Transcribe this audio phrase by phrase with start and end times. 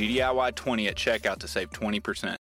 [0.00, 2.36] GDIY20 at checkout to save 20%.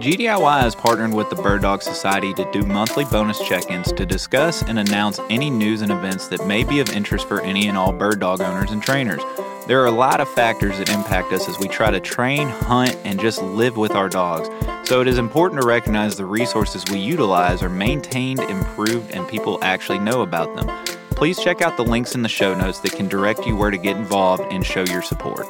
[0.00, 4.04] GDIY has partnered with the Bird Dog Society to do monthly bonus check ins to
[4.04, 7.78] discuss and announce any news and events that may be of interest for any and
[7.78, 9.22] all bird dog owners and trainers.
[9.68, 12.96] There are a lot of factors that impact us as we try to train, hunt,
[13.04, 14.48] and just live with our dogs.
[14.88, 19.62] So it is important to recognize the resources we utilize are maintained, improved, and people
[19.62, 23.06] actually know about them please check out the links in the show notes that can
[23.06, 25.46] direct you where to get involved and show your support.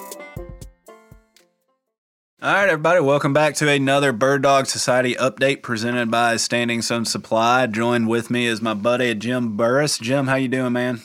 [2.43, 7.05] All right, everybody, welcome back to another Bird Dog Society update presented by Standing Stone
[7.05, 7.69] Supply.
[7.69, 9.97] Joined with me is my buddy Jim Burris.
[9.99, 11.03] Jim, how you doing, man?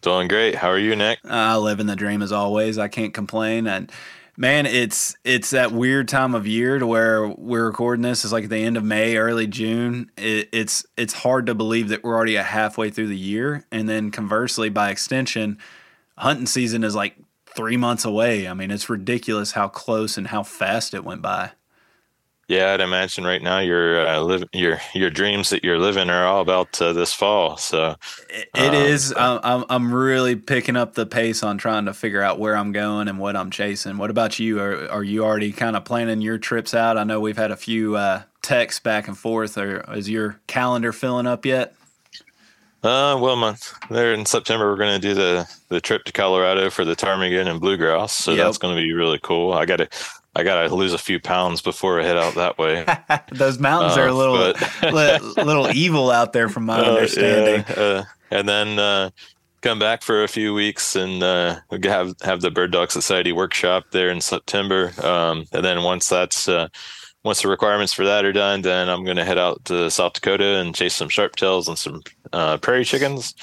[0.00, 0.56] Doing great.
[0.56, 1.20] How are you, Nick?
[1.24, 2.78] I live in the dream as always.
[2.78, 3.68] I can't complain.
[3.68, 3.92] And
[4.36, 8.24] Man, it's it's that weird time of year to where we're recording this.
[8.24, 10.10] It's like the end of May, early June.
[10.16, 14.10] It, it's it's hard to believe that we're already halfway through the year, and then
[14.10, 15.58] conversely, by extension,
[16.18, 17.14] hunting season is like
[17.46, 18.48] three months away.
[18.48, 21.52] I mean, it's ridiculous how close and how fast it went by.
[22.48, 26.26] Yeah, I'd imagine right now your uh, live your your dreams that you're living are
[26.26, 27.56] all about uh, this fall.
[27.56, 27.96] So
[28.28, 29.14] it, it um, is.
[29.16, 33.08] I'm I'm really picking up the pace on trying to figure out where I'm going
[33.08, 33.96] and what I'm chasing.
[33.96, 34.60] What about you?
[34.60, 36.98] Are are you already kind of planning your trips out?
[36.98, 39.56] I know we've had a few uh, texts back and forth.
[39.56, 41.74] Or is your calendar filling up yet?
[42.82, 46.68] Uh, well, month there in September, we're going to do the the trip to Colorado
[46.68, 48.12] for the ptarmigan and blue grouse.
[48.12, 48.44] So yep.
[48.44, 49.54] that's going to be really cool.
[49.54, 49.88] I got to
[50.36, 52.84] I gotta lose a few pounds before I head out that way.
[53.32, 57.64] Those mountains uh, are a little but, little evil out there, from my uh, understanding.
[57.68, 59.10] Yeah, uh, and then uh,
[59.60, 63.84] come back for a few weeks and uh, have have the Bird Dog Society workshop
[63.92, 64.92] there in September.
[65.02, 66.68] Um, and then once that's uh,
[67.22, 70.14] once the requirements for that are done, then I'm going to head out to South
[70.14, 72.02] Dakota and chase some sharp tails and some
[72.60, 73.34] prairie chickens.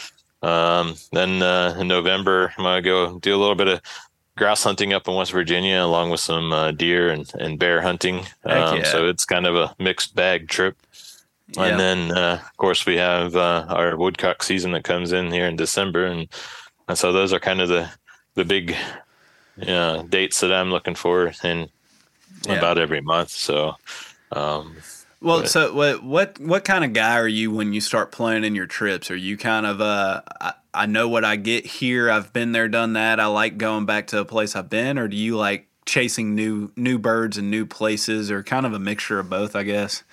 [0.44, 1.42] Um, then
[1.80, 3.82] in November, I'm gonna go do a little bit of
[4.42, 8.22] grouse hunting up in West Virginia, along with some uh, deer and, and bear hunting.
[8.44, 8.84] Um, yeah.
[8.86, 10.76] So it's kind of a mixed bag trip.
[11.50, 11.66] Yeah.
[11.66, 15.46] And then, uh, of course, we have uh, our woodcock season that comes in here
[15.46, 16.28] in December, and,
[16.88, 17.88] and so those are kind of the
[18.34, 18.76] the big
[19.68, 21.70] uh, dates that I'm looking for in
[22.48, 22.54] yeah.
[22.54, 23.30] about every month.
[23.30, 23.76] So,
[24.32, 24.78] um,
[25.22, 28.56] well, but, so what what what kind of guy are you when you start planning
[28.56, 29.12] your trips?
[29.12, 30.22] Are you kind of uh,
[30.74, 32.10] I know what I get here.
[32.10, 33.20] I've been there, done that.
[33.20, 36.72] I like going back to a place I've been, or do you like chasing new
[36.76, 39.56] new birds and new places, or kind of a mixture of both?
[39.56, 40.04] I guess.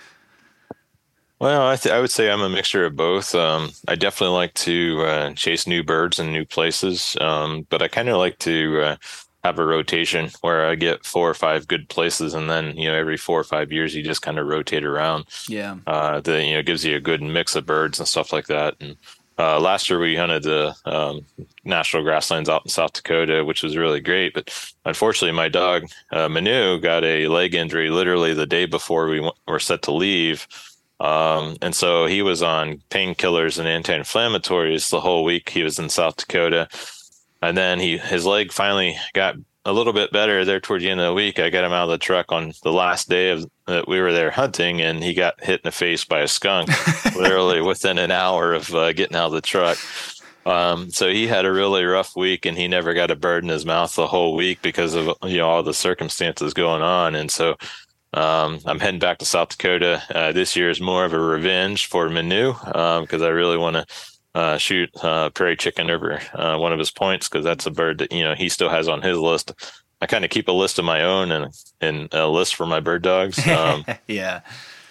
[1.40, 3.32] Well, I, th- I would say I'm a mixture of both.
[3.34, 7.86] Um, I definitely like to uh, chase new birds and new places, um, but I
[7.86, 8.96] kind of like to uh,
[9.44, 12.94] have a rotation where I get four or five good places, and then you know
[12.94, 15.26] every four or five years you just kind of rotate around.
[15.48, 18.46] Yeah, uh, that you know gives you a good mix of birds and stuff like
[18.48, 18.96] that, and
[19.38, 21.24] uh, last year we hunted the um,
[21.64, 24.34] national grasslands out in South Dakota, which was really great.
[24.34, 29.16] But unfortunately, my dog uh, Manu got a leg injury literally the day before we
[29.16, 30.46] w- were set to leave,
[31.00, 35.50] um, and so he was on painkillers and anti-inflammatories the whole week.
[35.50, 36.68] He was in South Dakota,
[37.40, 39.36] and then he his leg finally got
[39.68, 41.38] a little bit better there towards the end of the week.
[41.38, 44.12] I got him out of the truck on the last day of that we were
[44.12, 46.70] there hunting, and he got hit in the face by a skunk,
[47.16, 49.76] literally within an hour of uh, getting out of the truck.
[50.46, 53.50] Um, so he had a really rough week, and he never got a bird in
[53.50, 57.14] his mouth the whole week because of you know all the circumstances going on.
[57.14, 57.56] And so
[58.14, 60.02] um, I'm heading back to South Dakota.
[60.14, 63.76] Uh, this year is more of a revenge for Manu because um, I really want
[63.76, 63.86] to
[64.34, 67.98] uh, shoot uh, prairie chicken over uh, one of his points because that's a bird
[67.98, 69.52] that you know he still has on his list.
[70.00, 72.80] I kind of keep a list of my own and and a list for my
[72.80, 73.44] bird dogs.
[73.46, 74.40] Um, yeah.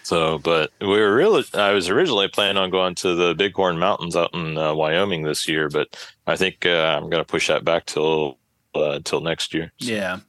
[0.07, 4.15] So, but we were really, I was originally planning on going to the Bighorn Mountains
[4.15, 7.65] out in uh, Wyoming this year, but I think uh, I'm going to push that
[7.65, 8.37] back till
[8.73, 9.73] uh, till next year.
[9.81, 9.91] So.
[9.91, 10.19] Yeah,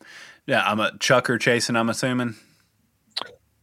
[0.47, 0.69] yeah.
[0.69, 1.77] I'm a chukar chasing.
[1.77, 2.35] I'm assuming.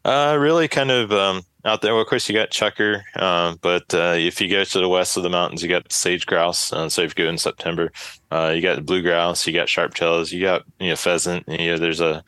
[0.05, 1.93] Uh, really kind of um, out there.
[1.93, 5.17] Well, of course, you got chukar, uh, but uh, if you go to the west
[5.17, 6.71] of the mountains, you got sage grouse.
[6.71, 7.91] Uh, so if you go in September,
[8.31, 11.47] uh, you got blue grouse, you got sharp tails, you got you know pheasant.
[11.47, 12.23] You know, there's a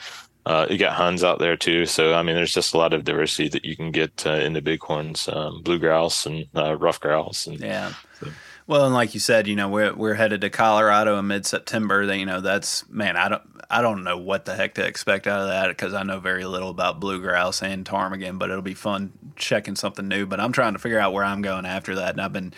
[0.45, 1.85] uh, you got huns out there too.
[1.85, 4.53] So I mean, there's just a lot of diversity that you can get uh, in
[4.53, 7.47] the bighorns, um, blue grouse and uh, ruffed grouse.
[7.47, 7.93] And, yeah.
[8.19, 8.31] So.
[8.67, 12.05] Well, and like you said, you know, we're we're headed to Colorado in mid September.
[12.05, 15.25] That you know, that's man, I don't I don't know what the heck to expect
[15.25, 18.37] out of that because I know very little about blue grouse and ptarmigan.
[18.37, 20.25] But it'll be fun checking something new.
[20.25, 22.53] But I'm trying to figure out where I'm going after that, and I've been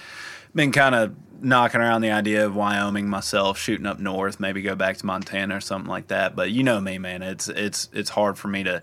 [0.55, 4.75] been kind of knocking around the idea of Wyoming myself, shooting up north, maybe go
[4.75, 6.35] back to Montana or something like that.
[6.35, 8.81] But you know me, man, it's it's it's hard for me to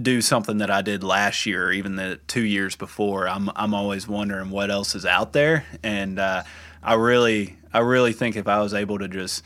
[0.00, 3.28] do something that I did last year, or even the two years before.
[3.28, 6.42] I'm I'm always wondering what else is out there, and uh,
[6.82, 9.42] I really I really think if I was able to just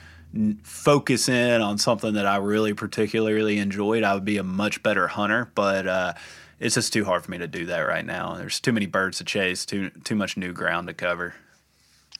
[0.62, 5.08] focus in on something that I really particularly enjoyed, I would be a much better
[5.08, 5.50] hunter.
[5.54, 6.12] But uh,
[6.60, 8.34] it's just too hard for me to do that right now.
[8.34, 11.34] There's too many birds to chase, too too much new ground to cover.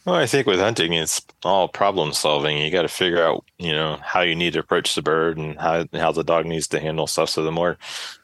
[0.07, 2.59] Well, I think with hunting, it's all problem solving.
[2.59, 5.59] You got to figure out, you know, how you need to approach the bird and
[5.59, 7.29] how how the dog needs to handle stuff.
[7.29, 7.77] So the more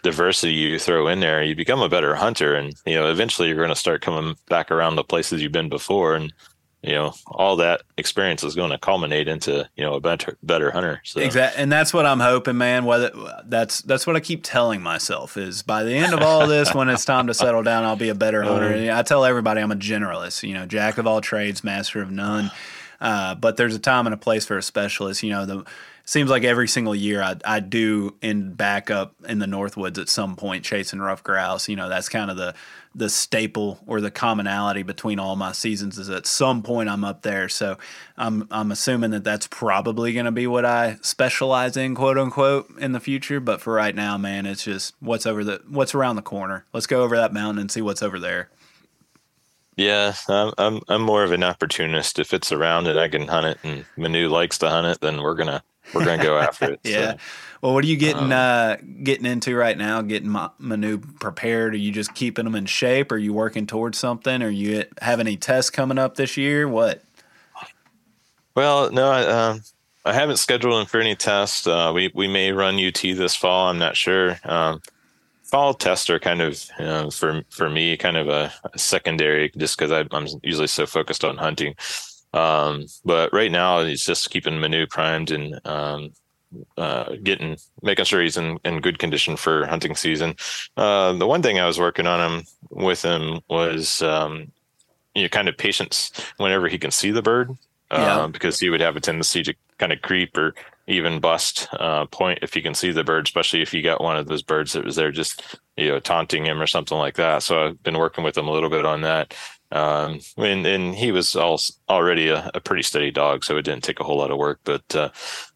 [0.05, 3.56] diversity you throw in there, you become a better hunter, and you know, eventually you're
[3.56, 6.32] going to start coming back around the places you've been before, and
[6.82, 10.70] you know all that experience is going to culminate into you know a better better
[10.70, 11.20] hunter so.
[11.20, 13.11] Exactly and that's what i'm hoping man whether
[13.44, 16.88] that's that's what i keep telling myself is by the end of all this when
[16.88, 18.75] it's time to settle down i'll be a better hunter.
[18.75, 22.11] Um, i tell everybody i'm a generalist you know jack of all trades master of
[22.11, 22.50] none.
[23.00, 25.64] Uh, but there's a time and a place for a specialist you know the
[26.04, 30.08] seems like every single year I, I do end back up in the Northwoods at
[30.08, 31.69] some point chasing ruffed grouse.
[31.69, 32.54] You know, that's kind of the
[32.94, 37.22] the staple or the commonality between all my seasons is at some point I'm up
[37.22, 37.49] there.
[37.49, 37.78] So
[38.16, 42.70] I'm I'm assuming that that's probably going to be what I specialize in, quote unquote,
[42.78, 43.40] in the future.
[43.40, 46.64] But for right now, man, it's just what's over the what's around the corner.
[46.72, 48.50] Let's go over that mountain and see what's over there.
[49.76, 52.19] Yeah, I'm I'm I'm more of an opportunist.
[52.19, 55.22] If it's around and I can hunt it, and Manu likes to hunt it, then
[55.22, 55.62] we're gonna
[55.93, 56.81] we're gonna go after it.
[56.84, 57.12] yeah.
[57.12, 57.19] So.
[57.62, 60.02] Well, what are you getting um, uh, getting into right now?
[60.02, 61.75] Getting Manu prepared?
[61.75, 63.12] Are you just keeping them in shape?
[63.12, 64.43] Are you working towards something?
[64.43, 66.67] Are you have any tests coming up this year?
[66.67, 67.05] What?
[68.55, 69.62] Well, no, I, um,
[70.05, 71.67] I haven't scheduled them for any tests.
[71.67, 73.69] Uh, we we may run UT this fall.
[73.69, 74.38] I'm not sure.
[74.44, 74.82] Um,
[75.44, 79.52] fall tests are kind of you know, for for me kind of a, a secondary,
[79.56, 81.76] just because I'm usually so focused on hunting.
[82.32, 86.12] Um, but right now, he's just keeping Manu primed and um,
[86.76, 90.37] uh, getting making sure he's in, in good condition for hunting season.
[90.76, 94.50] Uh, the one thing I was working on him with him was um,
[95.14, 97.50] you know kind of patience whenever he can see the bird,
[97.90, 98.19] yeah.
[98.19, 100.55] uh, because he would have a tendency to kind of creep or
[100.87, 104.17] even bust uh, point if you can see the bird, especially if you got one
[104.17, 107.43] of those birds that was there just you know taunting him or something like that.
[107.43, 109.35] So I've been working with him a little bit on that.
[109.72, 111.58] Um, and, and he was all,
[111.88, 114.60] already a, a, pretty steady dog, so it didn't take a whole lot of work.
[114.64, 115.08] But uh,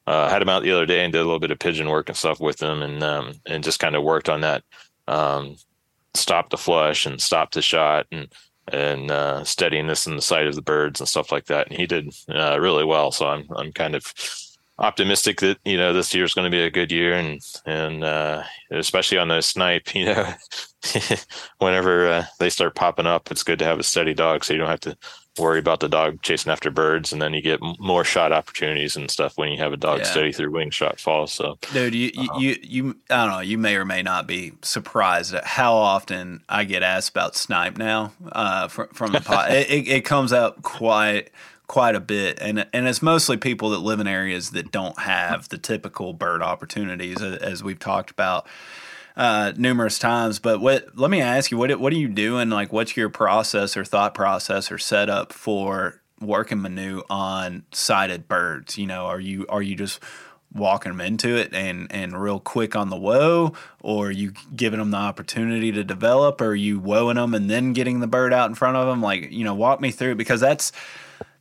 [0.06, 2.08] uh, had him out the other day and did a little bit of pigeon work
[2.08, 4.64] and stuff with him, and um, and just kind of worked on that.
[5.06, 5.56] Um,
[6.14, 8.32] stop the flush and stop the shot and
[8.72, 11.69] and uh, steadiness in the sight of the birds and stuff like that.
[11.69, 13.12] And he did uh, really well.
[13.12, 14.12] So I'm I'm kind of
[14.78, 18.04] optimistic that you know this year is going to be a good year and and
[18.04, 20.34] uh, especially on those snipe you know
[21.58, 24.58] whenever uh, they start popping up it's good to have a steady dog so you
[24.58, 24.96] don't have to
[25.38, 29.10] worry about the dog chasing after birds and then you get more shot opportunities and
[29.10, 30.04] stuff when you have a dog yeah.
[30.04, 33.58] steady through wing shot falls so dude you, um, you you i don't know you
[33.58, 38.12] may or may not be surprised at how often i get asked about snipe now
[38.32, 41.30] uh, from, from the pot it, it, it comes up quite
[41.67, 45.49] quite a bit, and and it's mostly people that live in areas that don't have
[45.49, 48.46] the typical bird opportunities, as we've talked about
[49.17, 50.39] uh, numerous times.
[50.39, 50.96] But what?
[50.96, 52.51] Let me ask you, what what are you doing?
[52.51, 58.79] Like, what's your process or thought process or setup for working Manu on sighted birds?
[58.79, 60.01] You know, are you are you just
[60.55, 64.91] walking them into it and and real quick on the whoa or you giving them
[64.91, 68.55] the opportunity to develop or you whoaing them and then getting the bird out in
[68.55, 70.73] front of them like you know walk me through because that's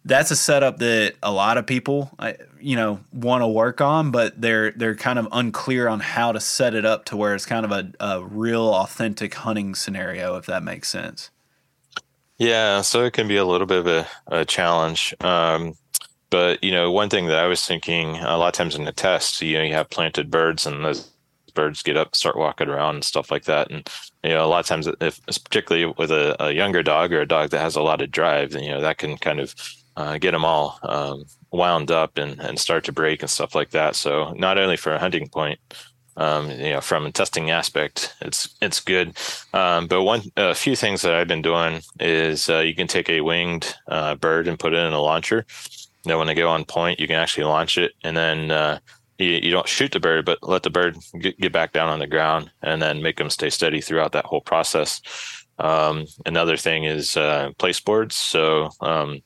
[0.06, 2.12] that's a setup that a lot of people,
[2.60, 6.40] you know, want to work on, but they're they're kind of unclear on how to
[6.40, 10.46] set it up to where it's kind of a, a real authentic hunting scenario, if
[10.46, 11.32] that makes sense.
[12.38, 15.16] Yeah, so it can be a little bit of a, a challenge.
[15.22, 15.74] Um,
[16.30, 18.92] but you know, one thing that I was thinking a lot of times in the
[18.92, 21.10] test, you know, you have planted birds, and those
[21.56, 23.72] birds get up, start walking around and stuff like that.
[23.72, 23.90] And
[24.24, 27.28] you know, a lot of times, if particularly with a, a younger dog or a
[27.28, 29.56] dog that has a lot of drive, then you know that can kind of
[29.96, 33.72] uh, get them all um, wound up and, and start to break and stuff like
[33.72, 33.96] that.
[33.96, 35.60] So not only for a hunting point,
[36.18, 39.18] um, you know, from a testing aspect, it's it's good.
[39.54, 43.10] Um, but one a few things that I've been doing is uh, you can take
[43.10, 45.46] a winged uh, bird and put it in a launcher.
[46.06, 48.80] Then when they go on point, you can actually launch it, and then uh,
[49.18, 52.00] you, you don't shoot the bird, but let the bird get, get back down on
[52.00, 55.02] the ground, and then make them stay steady throughout that whole process.
[55.58, 58.16] Um, another thing is uh, place boards.
[58.16, 59.22] So um,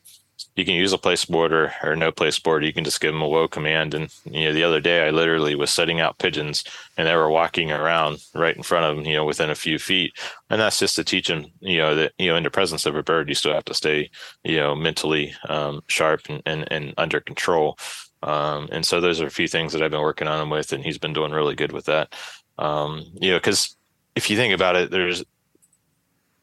[0.56, 2.66] you can use a place board or, or no place board.
[2.66, 3.94] You can just give them a whoa command.
[3.94, 6.64] And, you know, the other day I literally was setting out pigeons
[6.98, 9.80] and they were walking around right in front of them, you know, within a few
[9.80, 10.14] feet.
[10.50, 12.96] And that's just to teach them, you know, that, you know, in the presence of
[12.96, 14.10] a bird, you still have to stay,
[14.44, 17.78] you know, mentally um, sharp and, and, and under control.
[18.22, 20.74] Um, and so those are a few things that I've been working on him with,
[20.74, 22.14] and he's been doing really good with that.
[22.58, 23.78] Um, you know, because
[24.16, 25.24] if you think about it, there's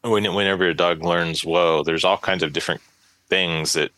[0.01, 2.81] when, whenever a dog learns whoa, there's all kinds of different
[3.29, 3.91] things that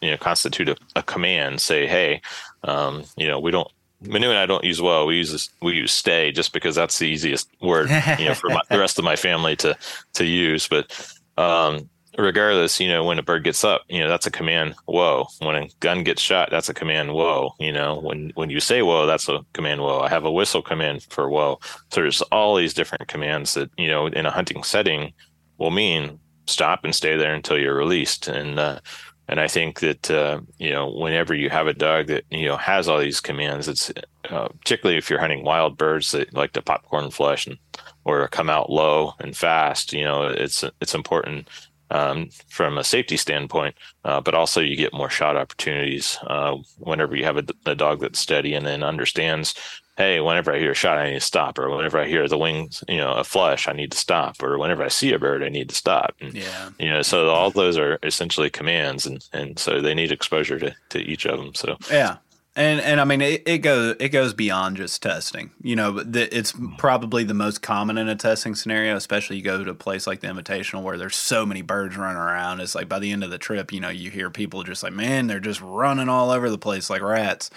[0.00, 1.60] you know constitute a, a command.
[1.60, 2.20] Say, hey,
[2.64, 3.70] um, you know, we don't.
[4.02, 5.06] Manu and I don't use well.
[5.06, 7.88] We use this, we use stay just because that's the easiest word,
[8.18, 9.76] you know, for my, the rest of my family to
[10.14, 10.68] to use.
[10.68, 10.92] But
[11.38, 11.88] um,
[12.18, 14.74] regardless, you know, when a bird gets up, you know, that's a command.
[14.84, 15.26] Whoa!
[15.40, 17.12] When a gun gets shot, that's a command.
[17.12, 17.54] Whoa!
[17.58, 19.80] You know, when when you say whoa, that's a command.
[19.80, 20.00] Whoa!
[20.00, 21.58] I have a whistle command for whoa.
[21.90, 25.14] So there's all these different commands that you know in a hunting setting
[25.58, 28.28] will mean stop and stay there until you're released.
[28.28, 28.80] And uh,
[29.28, 32.56] and I think that uh, you know whenever you have a dog that you know
[32.56, 33.92] has all these commands, it's
[34.30, 37.58] uh, particularly if you're hunting wild birds that like to popcorn flesh and
[38.04, 39.92] or come out low and fast.
[39.92, 41.48] You know, it's it's important
[41.90, 43.74] um, from a safety standpoint,
[44.04, 48.00] uh, but also you get more shot opportunities uh, whenever you have a, a, dog
[48.00, 49.54] that's steady and then understands
[49.96, 52.38] hey, whenever I hear a shot, I need to stop, or whenever I hear the
[52.38, 55.42] wings, you know, a flush, I need to stop, or whenever I see a bird,
[55.42, 56.14] I need to stop.
[56.20, 56.70] And, yeah.
[56.78, 60.74] You know, so all those are essentially commands, and and so they need exposure to
[60.90, 61.54] to each of them.
[61.54, 62.16] So yeah.
[62.58, 65.50] And and I mean it, it goes it goes beyond just testing.
[65.62, 69.62] You know, the, it's probably the most common in a testing scenario, especially you go
[69.62, 72.60] to a place like the Invitational where there's so many birds running around.
[72.60, 74.94] It's like by the end of the trip, you know, you hear people just like,
[74.94, 77.50] man, they're just running all over the place like rats.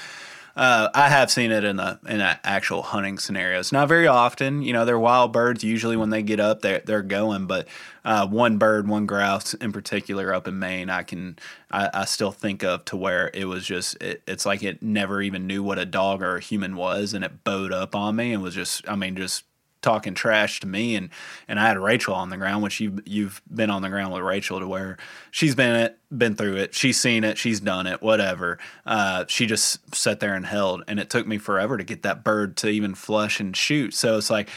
[0.59, 3.71] Uh, I have seen it in a in actual hunting scenarios.
[3.71, 4.61] Not very often.
[4.61, 5.63] You know, they're wild birds.
[5.63, 7.45] Usually, when they get up, they're they're going.
[7.45, 7.69] But
[8.03, 11.39] uh, one bird, one grouse in particular, up in Maine, I can
[11.71, 15.21] I, I still think of to where it was just it, it's like it never
[15.21, 18.33] even knew what a dog or a human was, and it bowed up on me
[18.33, 19.45] and was just I mean just
[19.81, 21.09] talking trash to me and
[21.47, 24.23] and I had Rachel on the ground which you you've been on the ground with
[24.23, 24.97] Rachel to where
[25.31, 28.59] she's been it been through it she's seen it she's done it whatever.
[28.85, 32.23] Uh, she just sat there and held and it took me forever to get that
[32.23, 33.93] bird to even flush and shoot.
[33.93, 34.49] So it's like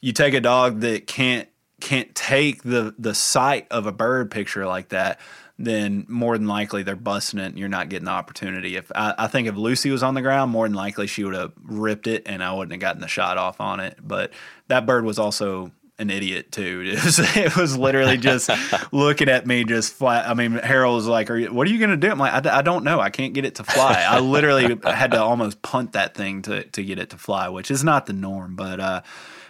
[0.00, 1.48] you take a dog that can't
[1.80, 5.18] can't take the the sight of a bird picture like that
[5.62, 8.74] then more than likely they're busting it and you're not getting the opportunity.
[8.74, 11.34] If I, I, think if Lucy was on the ground, more than likely she would
[11.34, 13.96] have ripped it and I wouldn't have gotten the shot off on it.
[14.02, 14.32] But
[14.66, 16.82] that bird was also an idiot too.
[16.92, 18.50] It was, it was literally just
[18.92, 20.28] looking at me just flat.
[20.28, 22.10] I mean, Harold was like, are you, what are you going to do?
[22.10, 22.98] I'm like, I, I don't know.
[22.98, 24.04] I can't get it to fly.
[24.06, 27.70] I literally had to almost punt that thing to, to get it to fly, which
[27.70, 28.56] is not the norm.
[28.56, 29.02] But, uh,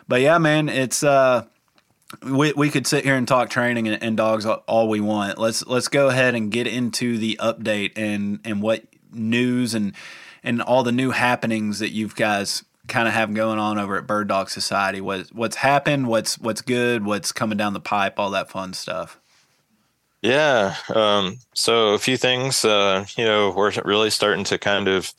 [0.09, 1.47] but yeah, man, it's, uh,
[2.23, 5.38] we, we could sit here and talk training and, and, dogs all we want.
[5.38, 9.95] Let's let's go ahead and get into the update and and what news and
[10.42, 14.07] and all the new happenings that you guys kind of have going on over at
[14.07, 15.00] Bird Dog Society.
[15.00, 16.09] What what's happened?
[16.09, 17.04] What's what's good?
[17.04, 18.19] What's coming down the pipe?
[18.19, 19.19] All that fun stuff.
[20.21, 20.76] Yeah.
[20.95, 22.64] Um, so a few things.
[22.64, 25.12] Uh, you know, we're really starting to kind of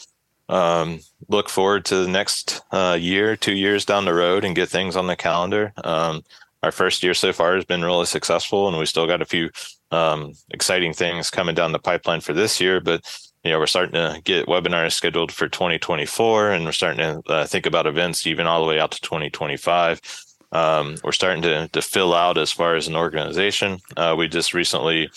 [0.49, 4.69] um, look forward to the next uh, year, two years down the road, and get
[4.69, 5.73] things on the calendar.
[5.83, 6.23] Um,
[6.63, 9.49] our first year so far has been really successful, and we still got a few
[9.91, 12.79] um, exciting things coming down the pipeline for this year.
[12.79, 13.03] But
[13.43, 17.45] you know, we're starting to get webinars scheduled for 2024, and we're starting to uh,
[17.45, 20.01] think about events even all the way out to 2025.
[20.53, 23.79] Um, we're starting to to fill out as far as an organization.
[23.97, 25.09] Uh, we just recently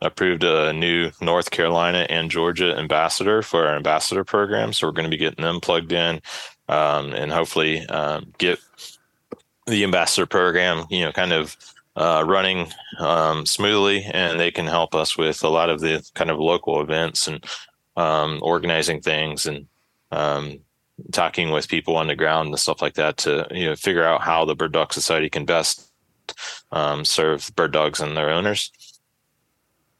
[0.00, 5.10] approved a new North Carolina and Georgia ambassador for our ambassador program, so we're going
[5.10, 6.22] to be getting them plugged in,
[6.68, 8.58] um, and hopefully um, get
[9.66, 11.56] the ambassador program, you know, kind of
[11.96, 12.68] uh, running
[12.98, 16.80] um, smoothly, and they can help us with a lot of the kind of local
[16.80, 17.44] events and
[17.96, 19.66] um, organizing things and
[20.10, 20.58] um,
[21.12, 24.22] talking with people on the ground and stuff like that to you know figure out
[24.22, 25.90] how the Bird Dog Society can best
[26.72, 28.70] um, serve bird dogs and their owners.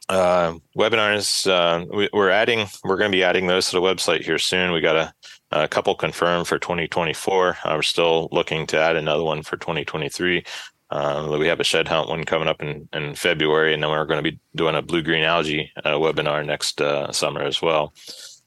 [0.09, 4.23] Uh, webinars, uh, we, are adding, we're going to be adding those to the website
[4.23, 4.73] here soon.
[4.73, 5.14] We got a
[5.54, 7.49] a couple confirmed for 2024.
[7.64, 10.44] Uh, we're still looking to add another one for 2023.
[10.90, 14.04] Uh, we have a shed hunt one coming up in, in February, and then we're
[14.04, 17.94] going to be doing a blue green algae uh, webinar next uh, summer as well.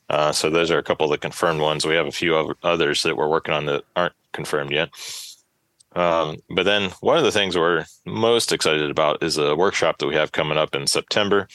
[0.10, 1.86] Uh, so those are a couple of the confirmed ones.
[1.86, 4.90] We have a few others that we're working on that aren't confirmed yet.
[5.96, 10.08] Um, but then one of the things we're most excited about is a workshop that
[10.08, 11.48] we have coming up in September.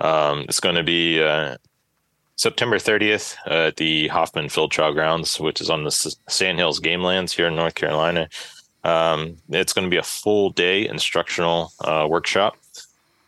[0.00, 1.56] Um, it's going to be uh,
[2.40, 7.02] September 30th uh, at the Hoffman Field Trial Grounds, which is on the Sandhills Game
[7.02, 8.30] Lands here in North Carolina.
[8.82, 12.56] Um, it's going to be a full day instructional uh, workshop.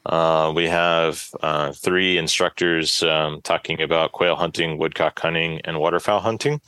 [0.06, 6.20] Uh, we have uh, three instructors um, talking about quail hunting, woodcock hunting, and waterfowl
[6.20, 6.62] hunting.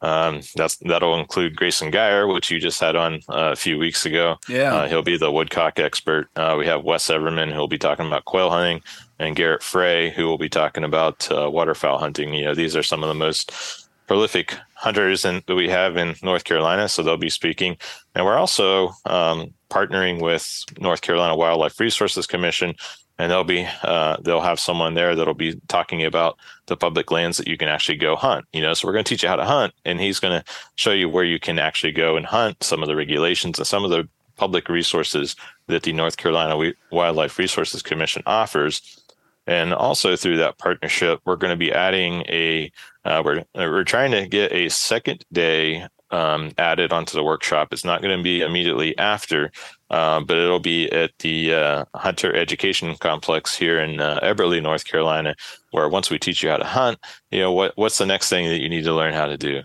[0.00, 4.06] Um, that's that'll include Grayson Geyer, which you just had on uh, a few weeks
[4.06, 4.38] ago.
[4.48, 6.28] Yeah, uh, he'll be the woodcock expert.
[6.34, 8.82] Uh, we have Wes Everman, who'll be talking about quail hunting,
[9.22, 12.34] and Garrett Frey, who will be talking about uh, waterfowl hunting.
[12.34, 16.14] You know, these are some of the most prolific hunters in, that we have in
[16.22, 17.76] North Carolina, so they'll be speaking.
[18.14, 22.74] And we're also um, partnering with North Carolina Wildlife Resources Commission,
[23.18, 26.36] and they'll be uh, they'll have someone there that'll be talking about
[26.66, 28.44] the public lands that you can actually go hunt.
[28.52, 30.44] You know, so we're going to teach you how to hunt, and he's going to
[30.74, 33.84] show you where you can actually go and hunt, some of the regulations and some
[33.84, 35.36] of the public resources
[35.68, 39.01] that the North Carolina Wildlife Resources Commission offers.
[39.46, 42.70] And also through that partnership, we're going to be adding a
[43.04, 47.68] uh, we're we're trying to get a second day um, added onto the workshop.
[47.72, 49.50] It's not going to be immediately after,
[49.90, 54.84] uh, but it'll be at the uh, Hunter Education Complex here in uh, Eberly, North
[54.84, 55.34] Carolina,
[55.70, 56.98] where once we teach you how to hunt,
[57.30, 59.62] you know what what's the next thing that you need to learn how to do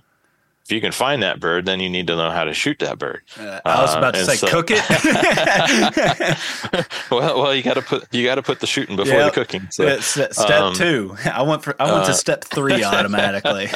[0.67, 2.99] if you can find that bird, then you need to know how to shoot that
[2.99, 3.21] bird.
[3.39, 4.83] Uh, I was about to uh, say so, cook it.
[7.11, 9.33] well, well, you got to put you got to put the shooting before yep.
[9.33, 9.69] the cooking.
[9.71, 11.15] So, step um, two.
[11.23, 13.69] I went for I went uh, to step three automatically.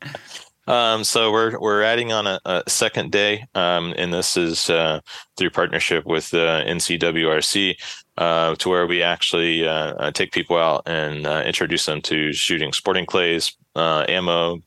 [0.66, 5.00] um, so we're we're adding on a, a second day, um, and this is uh,
[5.38, 7.74] through partnership with uh, NCWRC.
[8.18, 12.72] Uh, to where we actually uh, take people out and uh, introduce them to shooting
[12.72, 14.60] sporting clays, uh, ammo,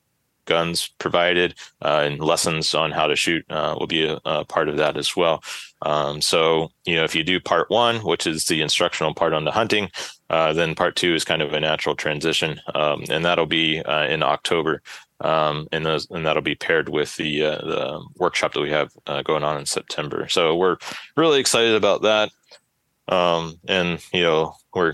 [0.51, 4.67] guns provided uh, and lessons on how to shoot uh, will be a, a, part
[4.67, 5.41] of that as well.
[5.81, 9.45] Um, so, you know, if you do part one, which is the instructional part on
[9.45, 9.89] the hunting,
[10.29, 14.07] uh, then part two is kind of a natural transition, um, and that'll be uh,
[14.07, 14.81] in October.
[15.21, 18.91] Um, and those, and that'll be paired with the uh, the workshop that we have
[19.07, 20.27] uh, going on in September.
[20.27, 20.77] So we're
[21.15, 22.31] really excited about that.
[23.07, 24.93] Um, and you know we're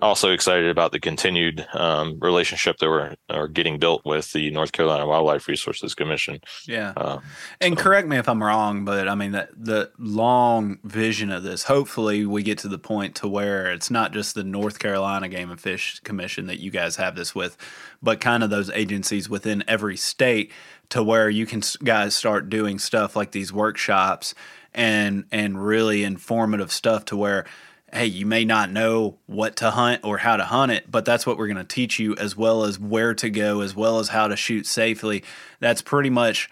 [0.00, 4.72] also excited about the continued um, relationship that we're are getting built with the North
[4.72, 6.40] Carolina Wildlife Resources Commission.
[6.66, 7.18] Yeah, uh,
[7.60, 7.82] and so.
[7.82, 11.64] correct me if I'm wrong, but I mean that the long vision of this.
[11.64, 15.50] Hopefully, we get to the point to where it's not just the North Carolina Game
[15.50, 17.58] and Fish Commission that you guys have this with,
[18.02, 20.50] but kind of those agencies within every state
[20.90, 24.34] to where you can guys start doing stuff like these workshops
[24.74, 27.44] and and really informative stuff to where
[27.92, 31.26] hey you may not know what to hunt or how to hunt it but that's
[31.26, 34.08] what we're going to teach you as well as where to go as well as
[34.08, 35.22] how to shoot safely.
[35.60, 36.50] That's pretty much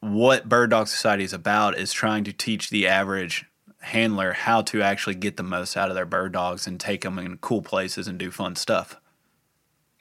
[0.00, 3.46] what bird dog society is about is trying to teach the average
[3.80, 7.18] handler how to actually get the most out of their bird dogs and take them
[7.18, 9.00] in cool places and do fun stuff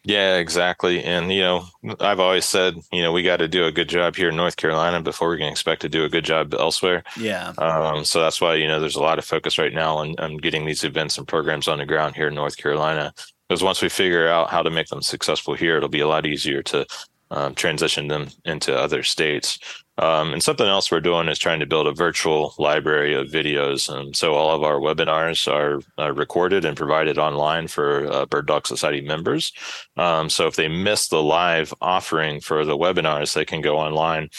[0.06, 1.04] yeah, exactly.
[1.04, 1.66] And, you know,
[2.00, 4.56] I've always said, you know, we got to do a good job here in North
[4.56, 7.04] Carolina before we can expect to do a good job elsewhere.
[7.18, 7.54] Yeah.
[7.58, 10.38] Um, so that's why, you know, there's a lot of focus right now on, on
[10.38, 13.14] getting these events and programs on the ground here in North Carolina.
[13.50, 16.26] Because once we figure out how to make them successful here, it'll be a lot
[16.26, 16.86] easier to
[17.32, 19.60] um, transition them into other states.
[19.98, 23.90] Um, and something else we're doing is trying to build a virtual library of videos.
[23.90, 28.68] Um, so all of our webinars are recorded and provided online for uh, Bird Dog
[28.68, 29.54] Society members.
[29.96, 34.30] Um, so if they miss the live offering for the webinars, they can go online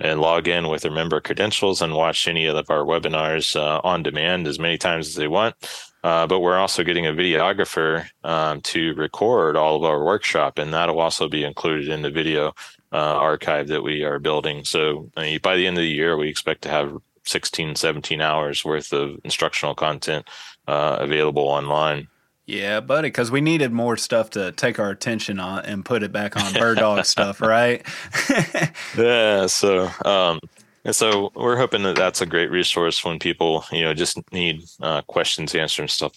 [0.00, 4.02] and log in with their member credentials and watch any of our webinars uh, on
[4.02, 5.54] demand as many times as they want.
[6.02, 10.72] Uh, but we're also getting a videographer um, to record all of our workshop, and
[10.72, 12.54] that'll also be included in the video
[12.92, 14.64] uh, archive that we are building.
[14.64, 18.64] So uh, by the end of the year, we expect to have 16, 17 hours
[18.64, 20.28] worth of instructional content
[20.66, 22.08] uh, available online.
[22.46, 26.10] Yeah, buddy, because we needed more stuff to take our attention on and put it
[26.10, 27.86] back on bird dog stuff, right?
[28.98, 29.46] yeah.
[29.46, 30.40] So, um,
[30.84, 34.64] and so we're hoping that that's a great resource when people, you know, just need
[34.80, 36.12] uh, questions answered and stuff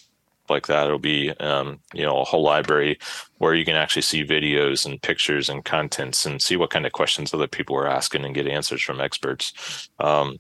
[0.50, 0.86] like that.
[0.86, 3.00] It'll be, um, you know, a whole library
[3.38, 6.92] where you can actually see videos and pictures and contents and see what kind of
[6.92, 9.90] questions other people are asking and get answers from experts.
[10.00, 10.40] Um,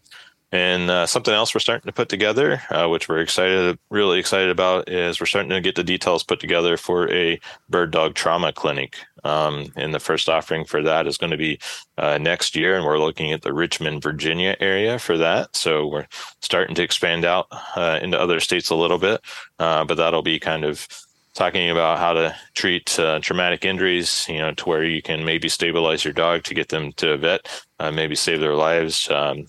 [0.54, 4.52] And uh, something else we're starting to put together, uh, which we're excited, really excited
[4.52, 7.39] about, is we're starting to get the details put together for a
[7.70, 8.98] bird dog trauma clinic.
[9.24, 11.58] Um, and the first offering for that is going to be
[11.98, 15.56] uh, next year, and we're looking at the Richmond, Virginia area for that.
[15.56, 16.06] So we're
[16.44, 19.22] starting to expand out uh, into other states a little bit,
[19.58, 20.88] uh, but that'll be kind of
[21.34, 25.50] talking about how to treat uh, traumatic injuries, you know, to where you can maybe
[25.50, 29.10] stabilize your dog to get them to a vet, uh, maybe save their lives.
[29.10, 29.48] Um,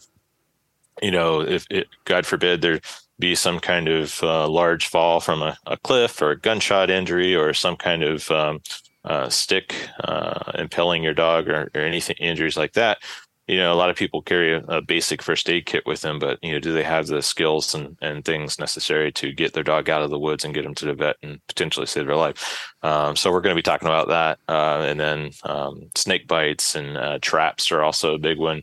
[1.03, 2.81] you know, if it, God forbid there
[3.19, 7.35] be some kind of uh, large fall from a, a, cliff or a gunshot injury
[7.35, 8.61] or some kind of um,
[9.05, 12.99] uh, stick uh, your dog or, or anything injuries like that,
[13.47, 16.19] you know, a lot of people carry a, a, basic first aid kit with them,
[16.19, 19.63] but you know, do they have the skills and, and things necessary to get their
[19.63, 22.17] dog out of the woods and get them to the vet and potentially save their
[22.17, 22.73] life?
[22.83, 26.75] Um, so we're going to be talking about that, uh, and then um, snake bites
[26.75, 28.63] and uh, traps are also a big one.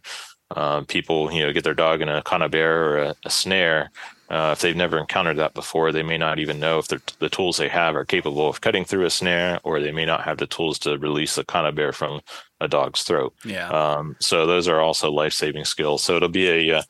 [0.56, 3.92] Uh, people, you know, get their dog in a conibear or a, a snare.
[4.30, 7.58] Uh, if they've never encountered that before, they may not even know if the tools
[7.58, 10.48] they have are capable of cutting through a snare, or they may not have the
[10.48, 12.22] tools to release a conibear from
[12.62, 13.34] a dog's throat.
[13.44, 13.70] Yeah.
[13.70, 16.04] Um, so those are also life saving skills.
[16.04, 16.84] So it'll be a, uh,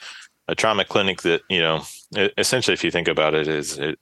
[0.47, 1.82] a trauma clinic that you know,
[2.38, 3.97] essentially, if you think about it, is it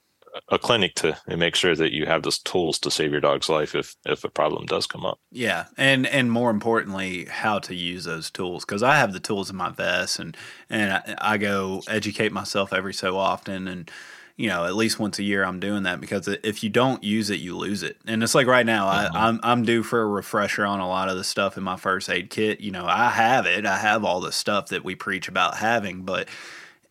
[0.48, 3.74] a clinic to make sure that you have those tools to save your dog's life
[3.74, 5.18] if if a problem does come up.
[5.30, 9.50] Yeah, and and more importantly, how to use those tools because I have the tools
[9.50, 10.36] in my vest and
[10.68, 13.90] and I, I, go educate myself every so often and.
[14.36, 17.28] You know, at least once a year, I'm doing that because if you don't use
[17.28, 17.98] it, you lose it.
[18.06, 19.14] And it's like right now, mm-hmm.
[19.14, 21.76] I, I'm I'm due for a refresher on a lot of the stuff in my
[21.76, 22.58] first aid kit.
[22.58, 26.04] You know, I have it, I have all the stuff that we preach about having,
[26.04, 26.26] but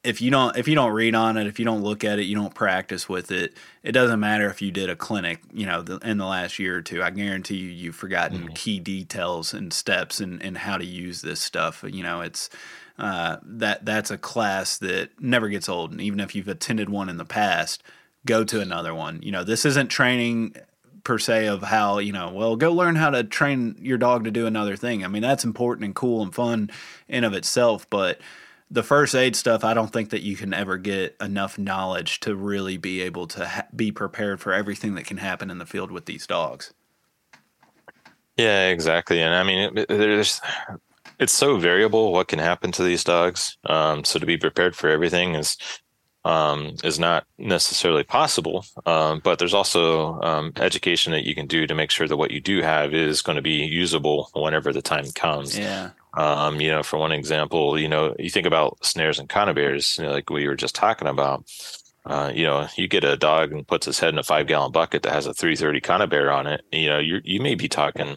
[0.03, 2.23] if you don't if you don't read on it, if you don't look at it,
[2.23, 3.53] you don't practice with it.
[3.83, 6.77] It doesn't matter if you did a clinic, you know, the, in the last year
[6.77, 7.03] or two.
[7.03, 8.53] I guarantee you, you've forgotten mm-hmm.
[8.53, 11.83] key details and steps and and how to use this stuff.
[11.85, 12.49] You know, it's
[12.97, 15.91] uh, that that's a class that never gets old.
[15.91, 17.83] And even if you've attended one in the past,
[18.25, 19.21] go to another one.
[19.21, 20.55] You know, this isn't training
[21.03, 24.31] per se of how you know well go learn how to train your dog to
[24.31, 26.69] do another thing i mean that's important and cool and fun
[27.07, 28.19] in of itself but
[28.71, 32.35] the first aid stuff, I don't think that you can ever get enough knowledge to
[32.35, 35.91] really be able to ha- be prepared for everything that can happen in the field
[35.91, 36.73] with these dogs.
[38.37, 39.21] Yeah, exactly.
[39.21, 40.39] And I mean, it, there's
[41.19, 43.57] it's so variable what can happen to these dogs.
[43.65, 45.57] Um, so to be prepared for everything is
[46.25, 48.65] um, is not necessarily possible.
[48.85, 52.31] Um, but there's also um, education that you can do to make sure that what
[52.31, 55.57] you do have is going to be usable whenever the time comes.
[55.57, 55.91] Yeah.
[56.13, 60.05] Um, you know, for one example, you know, you think about snares and conibears, you
[60.05, 61.45] know, like we were just talking about.
[62.05, 64.71] Uh, you know, you get a dog and puts his head in a five gallon
[64.71, 66.61] bucket that has a 330 conibear on it.
[66.71, 68.15] You know, you you may be talking,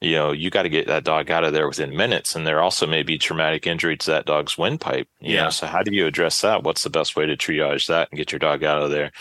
[0.00, 2.34] you know, you got to get that dog out of there within minutes.
[2.34, 5.08] And there also may be traumatic injury to that dog's windpipe.
[5.20, 5.44] You yeah.
[5.44, 5.50] Know?
[5.50, 6.64] So how do you address that?
[6.64, 9.12] What's the best way to triage that and get your dog out of there?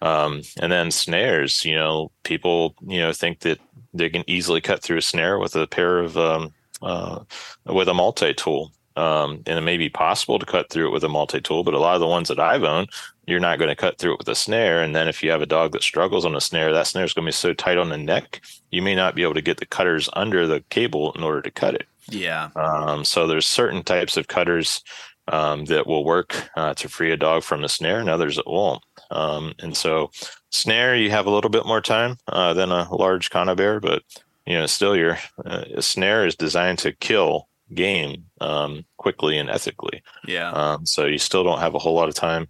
[0.00, 3.58] Um, and then snares, you know, people, you know, think that
[3.92, 7.20] they can easily cut through a snare with a pair of um, uh,
[7.66, 8.72] with a multi tool.
[8.96, 11.74] Um, and it may be possible to cut through it with a multi tool, but
[11.74, 12.88] a lot of the ones that I've owned,
[13.28, 14.82] you're not going to cut through it with a snare.
[14.82, 17.12] And then if you have a dog that struggles on a snare, that snare is
[17.12, 18.40] going to be so tight on the neck,
[18.72, 21.50] you may not be able to get the cutters under the cable in order to
[21.50, 21.86] cut it.
[22.08, 22.48] Yeah.
[22.56, 24.82] Um, so there's certain types of cutters
[25.28, 28.46] um, that will work uh, to free a dog from the snare, and others that
[28.46, 28.82] won't.
[29.10, 30.10] Um, and so
[30.50, 34.02] snare, you have a little bit more time uh, than a large conibear, but
[34.48, 40.02] you know, still your uh, snare is designed to kill game um, quickly and ethically.
[40.26, 40.50] Yeah.
[40.52, 42.48] Um, so you still don't have a whole lot of time.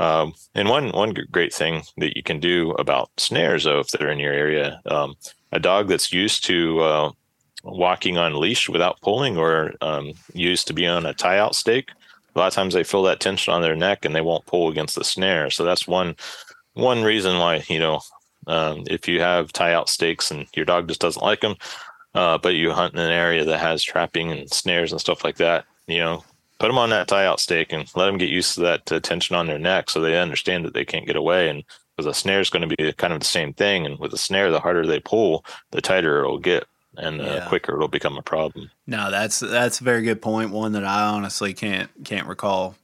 [0.00, 4.10] Um, and one one great thing that you can do about snares, though, if they're
[4.10, 5.14] in your area, um,
[5.52, 7.10] a dog that's used to uh,
[7.62, 11.90] walking on leash without pulling, or um, used to be on a tie out stake,
[12.34, 14.68] a lot of times they feel that tension on their neck and they won't pull
[14.68, 15.48] against the snare.
[15.48, 16.16] So that's one
[16.74, 18.00] one reason why you know
[18.46, 21.56] um, if you have tie out stakes and your dog just doesn't like them,
[22.14, 25.36] uh, but you hunt in an area that has trapping and snares and stuff like
[25.36, 26.24] that, you know,
[26.58, 29.00] put them on that tie out stake and let them get used to that uh,
[29.00, 31.48] tension on their neck so they understand that they can't get away.
[31.48, 31.64] And
[31.96, 33.86] because a snare is going to be kind of the same thing.
[33.86, 36.66] And with a snare, the harder they pull, the tighter it'll get
[36.98, 37.48] and uh, yeah.
[37.48, 38.70] quicker it'll become a problem.
[38.86, 40.50] No, that's that's a very good point.
[40.50, 42.74] One that I honestly can't can't recall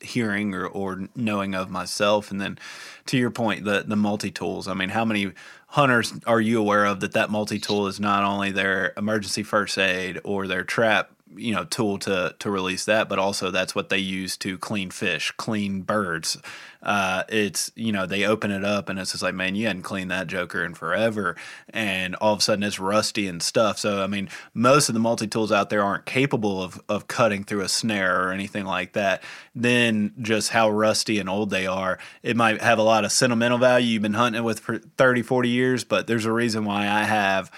[0.00, 2.30] hearing or, or knowing of myself.
[2.30, 2.58] And then
[3.06, 4.68] to your point, the, the multi tools.
[4.68, 5.32] I mean, how many
[5.68, 9.78] hunters are you aware of that that multi tool is not only their emergency first
[9.78, 13.88] aid or their trap you know tool to to release that but also that's what
[13.88, 16.38] they use to clean fish clean birds.
[16.82, 19.82] Uh, it's you know they open it up and it's just like man you hadn't
[19.82, 21.36] cleaned that joker in forever.
[21.70, 23.78] And all of a sudden it's rusty and stuff.
[23.78, 27.60] So i mean most of the multi-tools out there aren't capable of, of cutting through
[27.60, 29.22] a snare or anything like that.
[29.54, 33.58] Then just how rusty and old they are it might have a lot of sentimental
[33.58, 33.92] value.
[33.92, 37.50] You've been hunting with for 30 40 years but there's a reason why i have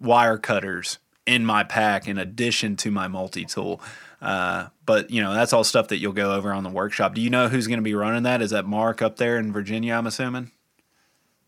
[0.00, 3.80] wire cutters in my pack in addition to my multi tool.
[4.20, 7.14] Uh, but you know that's all stuff that you'll go over on the workshop.
[7.14, 8.40] Do you know who's going to be running that?
[8.40, 9.94] Is that Mark up there in Virginia?
[9.94, 10.50] I'm assuming.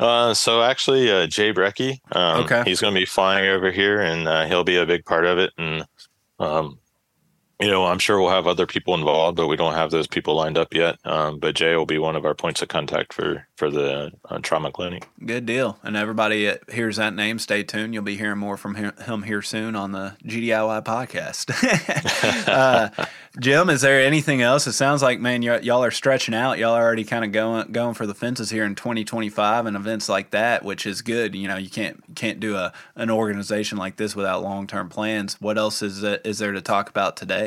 [0.01, 4.01] Uh, so actually, uh, Jay Brecky, um, okay, he's going to be flying over here,
[4.01, 5.53] and uh, he'll be a big part of it.
[5.57, 5.87] And
[6.41, 6.79] um,
[7.61, 10.35] you know, I'm sure we'll have other people involved, but we don't have those people
[10.35, 10.99] lined up yet.
[11.05, 14.39] Um, but Jay will be one of our points of contact for for the uh,
[14.39, 15.09] trauma clinic.
[15.25, 15.79] Good deal.
[15.85, 17.39] And everybody hears that name.
[17.39, 17.95] Stay tuned.
[17.95, 22.49] You'll be hearing more from him here soon on the GDIY podcast.
[22.49, 23.07] uh,
[23.39, 24.67] Jim, is there anything else?
[24.67, 26.59] It sounds like man, y'all are stretching out.
[26.59, 30.09] Y'all are already kind of going going for the fences here in 2025 and events
[30.09, 31.37] like that, which is good.
[31.37, 35.41] You know, you can't can't do a an organization like this without long term plans.
[35.41, 37.44] What else is is there to talk about today?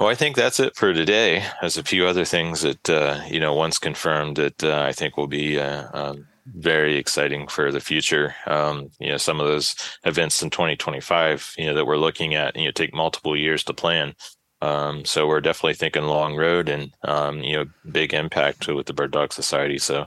[0.00, 1.44] Well, I think that's it for today.
[1.60, 5.18] There's a few other things that uh, you know once confirmed that uh, I think
[5.18, 8.34] will be uh, um, very exciting for the future.
[8.46, 12.56] Um, you know, some of those events in 2025, you know, that we're looking at,
[12.56, 14.14] you know, take multiple years to plan.
[14.62, 18.94] Um, so we're definitely thinking long road and um, you know big impact with the
[18.94, 19.78] Bird Dog Society.
[19.78, 20.06] So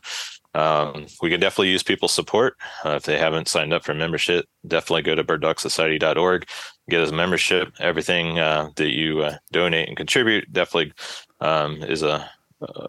[0.55, 2.55] um, we can definitely use people's support.
[2.85, 6.47] Uh, if they haven't signed up for membership, definitely go to birddogsociety.org,
[6.89, 7.73] get a membership.
[7.79, 10.93] Everything uh, that you uh, donate and contribute definitely
[11.39, 12.29] um, is a
[12.61, 12.87] uh,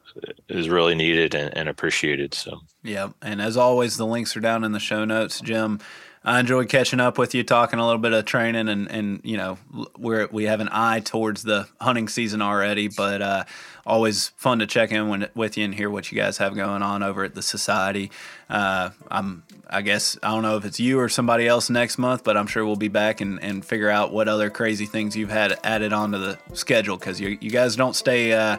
[0.48, 2.32] is really needed and, and appreciated.
[2.32, 3.10] So, yeah.
[3.22, 5.80] And as always, the links are down in the show notes, Jim.
[6.26, 9.36] I enjoyed catching up with you, talking a little bit of training, and and you
[9.36, 9.58] know
[9.98, 13.44] we're we have an eye towards the hunting season already, but uh,
[13.84, 16.82] always fun to check in when, with you and hear what you guys have going
[16.82, 18.10] on over at the society.
[18.48, 22.24] Uh, I'm I guess I don't know if it's you or somebody else next month,
[22.24, 25.30] but I'm sure we'll be back and, and figure out what other crazy things you've
[25.30, 28.58] had added onto the schedule because you you guys don't stay uh,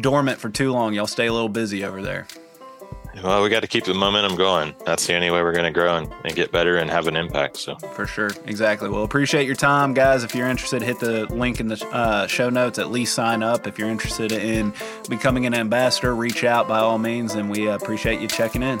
[0.00, 0.94] dormant for too long.
[0.94, 2.26] Y'all stay a little busy over there.
[3.22, 4.74] Well, we got to keep the momentum going.
[4.84, 7.14] That's the only way we're going to grow and, and, get better and have an
[7.14, 7.58] impact.
[7.58, 8.88] So, for sure, exactly.
[8.88, 10.24] Well, appreciate your time, guys.
[10.24, 12.78] If you're interested, hit the link in the uh, show notes.
[12.78, 13.66] At least sign up.
[13.66, 14.74] If you're interested in
[15.08, 18.80] becoming an ambassador, reach out by all means, and we appreciate you checking in.